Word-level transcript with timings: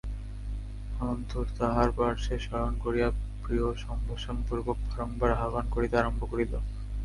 অনন্তর 0.99 1.45
তাহার 1.57 1.89
পার্শ্বে 1.97 2.37
শয়ন 2.39 2.73
করিয়া 2.83 3.07
প্রিয়সম্ভাষণপূর্বক 3.43 4.77
বারংবার 4.87 5.31
আহ্বান 5.35 5.65
করিতে 5.69 5.95
আরম্ভ 5.97 6.21
করিল। 6.31 6.53